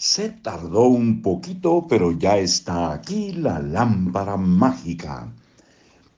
Se 0.00 0.30
tardó 0.30 0.84
un 0.84 1.20
poquito, 1.20 1.84
pero 1.86 2.12
ya 2.12 2.38
está 2.38 2.90
aquí 2.90 3.32
la 3.32 3.58
lámpara 3.58 4.38
mágica. 4.38 5.30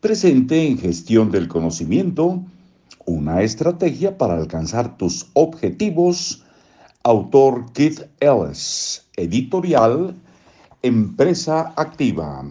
Presente 0.00 0.68
en 0.68 0.78
gestión 0.78 1.32
del 1.32 1.48
conocimiento, 1.48 2.44
una 3.06 3.42
estrategia 3.42 4.16
para 4.16 4.36
alcanzar 4.36 4.96
tus 4.96 5.26
objetivos. 5.32 6.44
Autor 7.02 7.72
Keith 7.72 8.02
Ellis. 8.20 9.04
Editorial 9.16 10.14
Empresa 10.82 11.74
Activa. 11.76 12.44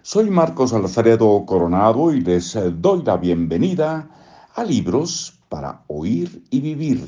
Soy 0.00 0.30
Marcos 0.30 0.72
Alfredo 0.72 1.44
Coronado 1.44 2.10
y 2.10 2.22
les 2.22 2.56
doy 2.80 3.02
la 3.04 3.18
bienvenida 3.18 4.08
a 4.54 4.64
Libros 4.64 5.38
para 5.50 5.82
Oír 5.88 6.42
y 6.48 6.60
Vivir. 6.60 7.06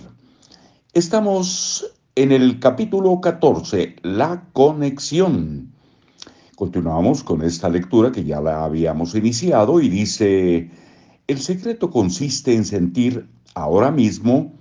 Estamos 0.93 1.96
en 2.17 2.33
el 2.33 2.59
capítulo 2.61 3.21
14, 3.21 3.97
La 4.03 4.43
conexión. 4.55 5.71
Continuamos 6.57 7.23
con 7.23 7.43
esta 7.43 7.69
lectura 7.69 8.11
que 8.11 8.25
ya 8.25 8.41
la 8.41 8.65
habíamos 8.65 9.15
iniciado 9.15 9.83
y 9.83 9.91
dice, 9.91 10.71
el 11.27 11.39
secreto 11.39 11.91
consiste 11.91 12.55
en 12.55 12.65
sentir 12.65 13.29
ahora 13.55 13.91
mismo 13.91 14.55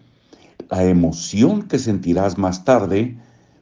la 0.70 0.84
emoción 0.84 1.62
que 1.62 1.80
sentirás 1.80 2.38
más 2.38 2.66
tarde 2.66 3.18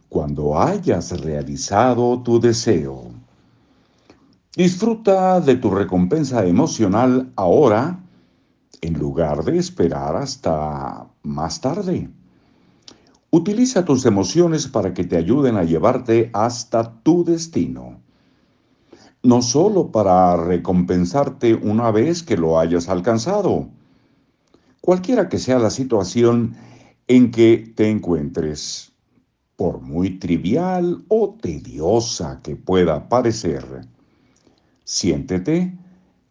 cuando 0.10 0.60
hayas 0.60 1.22
realizado 1.22 2.24
tu 2.24 2.40
deseo. 2.40 3.12
Disfruta 4.56 5.40
de 5.40 5.56
tu 5.58 5.70
recompensa 5.70 6.44
emocional 6.48 7.32
ahora 7.36 8.00
en 8.82 8.94
lugar 8.98 9.44
de 9.44 9.60
esperar 9.60 10.16
hasta 10.16 11.06
más 11.22 11.62
tarde. 11.62 12.10
Utiliza 13.36 13.84
tus 13.84 14.06
emociones 14.06 14.68
para 14.68 14.94
que 14.94 15.06
te 15.06 15.18
ayuden 15.18 15.58
a 15.58 15.64
llevarte 15.64 16.30
hasta 16.34 17.02
tu 17.02 17.24
destino. 17.24 18.00
No 19.24 19.42
solo 19.42 19.92
para 19.92 20.38
recompensarte 20.38 21.56
una 21.56 21.90
vez 21.90 22.22
que 22.22 22.38
lo 22.38 22.60
hayas 22.60 22.90
alcanzado. 22.90 23.70
Cualquiera 24.82 25.30
que 25.30 25.40
sea 25.40 25.58
la 25.58 25.72
situación 25.72 26.56
en 27.08 27.32
que 27.32 27.74
te 27.76 27.90
encuentres, 27.90 28.94
por 29.56 29.82
muy 29.82 30.20
trivial 30.20 31.04
o 31.08 31.36
tediosa 31.42 32.40
que 32.44 32.56
pueda 32.56 33.10
parecer, 33.10 33.66
siéntete 34.84 35.76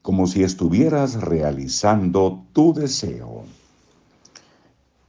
como 0.03 0.29
si 0.29 0.45
estuvieras 0.45 1.21
realizando 1.21 2.45
tu 2.53 2.73
deseo. 2.73 3.43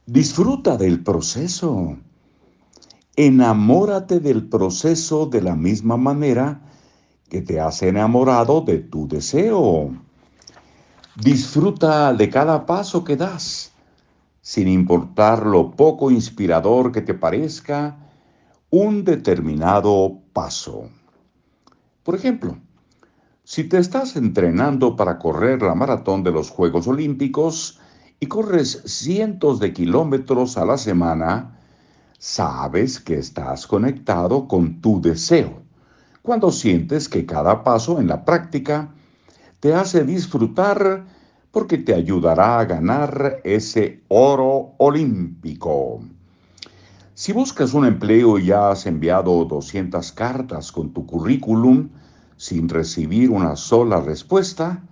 Disfruta 0.06 0.76
del 0.76 1.02
proceso. 1.02 1.96
Enamórate 3.16 4.20
del 4.20 4.46
proceso 4.46 5.24
de 5.24 5.40
la 5.40 5.56
misma 5.56 5.96
manera 5.96 6.60
que 7.30 7.40
te 7.40 7.58
has 7.58 7.82
enamorado 7.82 8.60
de 8.60 8.80
tu 8.80 9.08
deseo. 9.08 9.96
Disfruta 11.16 12.12
de 12.12 12.28
cada 12.28 12.66
paso 12.66 13.02
que 13.02 13.16
das, 13.16 13.72
sin 14.42 14.68
importar 14.68 15.46
lo 15.46 15.70
poco 15.70 16.10
inspirador 16.10 16.92
que 16.92 17.00
te 17.00 17.14
parezca 17.14 17.96
un 18.68 19.04
determinado 19.04 20.18
paso. 20.34 20.90
Por 22.02 22.14
ejemplo, 22.14 22.58
si 23.42 23.64
te 23.64 23.78
estás 23.78 24.16
entrenando 24.16 24.96
para 24.96 25.18
correr 25.18 25.62
la 25.62 25.74
maratón 25.74 26.22
de 26.22 26.30
los 26.30 26.50
Juegos 26.50 26.86
Olímpicos, 26.88 27.80
y 28.24 28.26
corres 28.26 28.80
cientos 28.86 29.60
de 29.60 29.74
kilómetros 29.74 30.56
a 30.56 30.64
la 30.64 30.78
semana, 30.78 31.58
sabes 32.18 32.98
que 32.98 33.18
estás 33.18 33.66
conectado 33.66 34.48
con 34.48 34.80
tu 34.80 34.98
deseo. 34.98 35.60
Cuando 36.22 36.50
sientes 36.50 37.06
que 37.06 37.26
cada 37.26 37.62
paso 37.62 38.00
en 38.00 38.06
la 38.06 38.24
práctica 38.24 38.88
te 39.60 39.74
hace 39.74 40.04
disfrutar 40.04 41.04
porque 41.50 41.76
te 41.76 41.92
ayudará 41.92 42.60
a 42.60 42.64
ganar 42.64 43.42
ese 43.44 44.02
oro 44.08 44.72
olímpico. 44.78 46.00
Si 47.12 47.34
buscas 47.34 47.74
un 47.74 47.84
empleo 47.84 48.38
y 48.38 48.46
ya 48.46 48.70
has 48.70 48.86
enviado 48.86 49.44
200 49.44 50.12
cartas 50.12 50.72
con 50.72 50.94
tu 50.94 51.04
currículum 51.04 51.90
sin 52.38 52.70
recibir 52.70 53.28
una 53.28 53.54
sola 53.54 54.00
respuesta, 54.00 54.82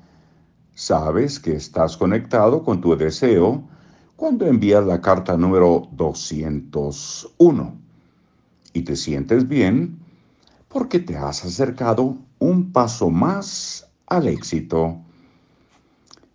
Sabes 0.74 1.38
que 1.38 1.54
estás 1.54 1.96
conectado 1.96 2.62
con 2.62 2.80
tu 2.80 2.96
deseo 2.96 3.62
cuando 4.16 4.46
envías 4.46 4.84
la 4.86 5.00
carta 5.00 5.36
número 5.36 5.88
201 5.92 7.76
y 8.72 8.82
te 8.82 8.96
sientes 8.96 9.46
bien 9.46 9.98
porque 10.68 10.98
te 10.98 11.16
has 11.16 11.44
acercado 11.44 12.16
un 12.38 12.72
paso 12.72 13.10
más 13.10 13.86
al 14.06 14.28
éxito. 14.28 14.98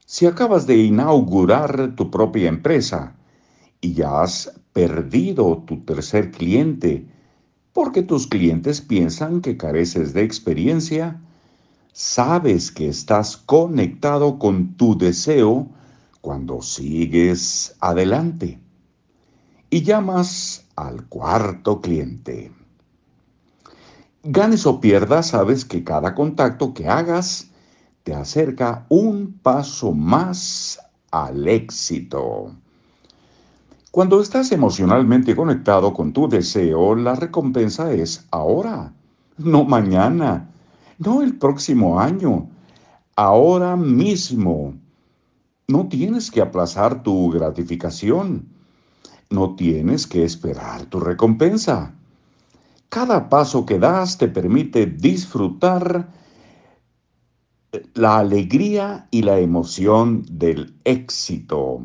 Si 0.05 0.27
acabas 0.27 0.67
de 0.67 0.77
inaugurar 0.77 1.95
tu 1.95 2.11
propia 2.11 2.47
empresa 2.47 3.15
y 3.81 3.93
ya 3.93 4.21
has 4.21 4.53
perdido 4.71 5.63
tu 5.65 5.83
tercer 5.83 6.29
cliente 6.29 7.07
porque 7.73 8.03
tus 8.03 8.27
clientes 8.27 8.81
piensan 8.81 9.41
que 9.41 9.57
careces 9.57 10.13
de 10.13 10.23
experiencia, 10.23 11.19
sabes 11.97 12.71
que 12.71 12.87
estás 12.89 13.35
conectado 13.35 14.37
con 14.37 14.75
tu 14.77 14.95
deseo 14.95 15.67
cuando 16.21 16.61
sigues 16.61 17.75
adelante 17.79 18.59
y 19.71 19.81
llamas 19.81 20.67
al 20.75 21.07
cuarto 21.07 21.81
cliente. 21.81 22.51
Ganes 24.21 24.67
o 24.67 24.79
pierdas, 24.79 25.29
sabes 25.29 25.65
que 25.65 25.83
cada 25.83 26.13
contacto 26.13 26.71
que 26.75 26.87
hagas 26.87 27.49
te 28.03 28.13
acerca 28.13 28.85
un 28.89 29.33
paso 29.41 29.91
más 29.91 30.79
al 31.09 31.47
éxito. 31.47 32.51
Cuando 33.89 34.21
estás 34.21 34.51
emocionalmente 34.51 35.35
conectado 35.35 35.95
con 35.95 36.13
tu 36.13 36.29
deseo, 36.29 36.93
la 36.93 37.15
recompensa 37.15 37.91
es 37.91 38.27
ahora, 38.29 38.93
no 39.39 39.63
mañana 39.63 40.51
no 40.97 41.21
el 41.21 41.37
próximo 41.37 41.99
año, 41.99 42.49
ahora 43.15 43.75
mismo. 43.75 44.73
No 45.67 45.87
tienes 45.87 46.31
que 46.31 46.41
aplazar 46.41 47.03
tu 47.03 47.29
gratificación. 47.29 48.47
No 49.29 49.55
tienes 49.55 50.07
que 50.07 50.23
esperar 50.23 50.85
tu 50.85 50.99
recompensa. 50.99 51.93
Cada 52.89 53.27
paso 53.27 53.65
que 53.65 53.77
das 53.77 54.17
te 54.17 54.29
permite 54.29 54.85
disfrutar 54.85 56.07
la 57.93 58.19
alegría 58.19 59.07
y 59.11 59.23
la 59.23 59.39
emoción 59.39 60.23
del 60.29 60.73
éxito. 60.85 61.81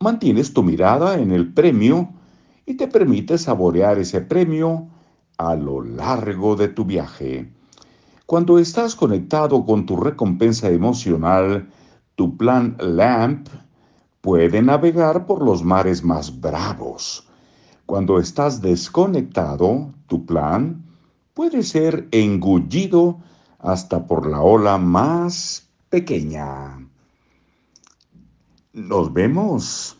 Mantienes 0.00 0.52
tu 0.52 0.62
mirada 0.62 1.18
en 1.18 1.32
el 1.32 1.54
premio 1.54 2.10
y 2.66 2.74
te 2.74 2.88
permite 2.88 3.38
saborear 3.38 3.98
ese 3.98 4.20
premio 4.20 4.88
a 5.38 5.54
lo 5.54 5.82
largo 5.82 6.56
de 6.56 6.68
tu 6.68 6.84
viaje. 6.84 7.53
Cuando 8.26 8.58
estás 8.58 8.96
conectado 8.96 9.66
con 9.66 9.84
tu 9.84 9.96
recompensa 9.96 10.70
emocional, 10.70 11.68
tu 12.14 12.36
plan 12.38 12.74
LAMP 12.80 13.48
puede 14.22 14.62
navegar 14.62 15.26
por 15.26 15.42
los 15.42 15.62
mares 15.62 16.02
más 16.02 16.40
bravos. 16.40 17.28
Cuando 17.84 18.18
estás 18.18 18.62
desconectado, 18.62 19.92
tu 20.06 20.24
plan 20.24 20.82
puede 21.34 21.62
ser 21.62 22.08
engullido 22.12 23.18
hasta 23.58 24.06
por 24.06 24.26
la 24.26 24.40
ola 24.40 24.78
más 24.78 25.68
pequeña. 25.90 26.78
Nos 28.72 29.12
vemos. 29.12 29.98